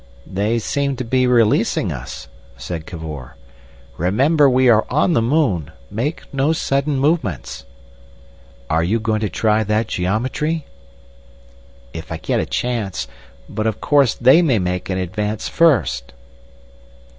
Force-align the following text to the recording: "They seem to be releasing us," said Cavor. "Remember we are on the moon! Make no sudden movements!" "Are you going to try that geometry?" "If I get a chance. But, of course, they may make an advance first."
"They 0.25 0.57
seem 0.57 0.95
to 0.95 1.03
be 1.03 1.27
releasing 1.27 1.91
us," 1.91 2.27
said 2.57 2.87
Cavor. 2.87 3.35
"Remember 3.97 4.49
we 4.49 4.67
are 4.67 4.83
on 4.89 5.13
the 5.13 5.21
moon! 5.21 5.69
Make 5.91 6.23
no 6.33 6.53
sudden 6.53 6.97
movements!" 6.97 7.65
"Are 8.67 8.81
you 8.83 8.99
going 8.99 9.19
to 9.19 9.29
try 9.29 9.63
that 9.63 9.87
geometry?" 9.87 10.65
"If 11.93 12.11
I 12.11 12.17
get 12.17 12.39
a 12.39 12.47
chance. 12.47 13.07
But, 13.47 13.67
of 13.67 13.79
course, 13.79 14.15
they 14.15 14.41
may 14.41 14.57
make 14.57 14.89
an 14.89 14.97
advance 14.97 15.47
first." 15.47 16.13